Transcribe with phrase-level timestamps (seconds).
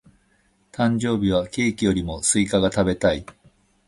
[0.71, 3.23] 誕生日はケーキよりもスイカが食べたい。